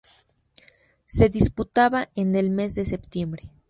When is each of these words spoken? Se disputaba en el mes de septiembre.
Se 1.05 1.29
disputaba 1.29 2.09
en 2.15 2.33
el 2.33 2.49
mes 2.49 2.73
de 2.73 2.85
septiembre. 2.85 3.51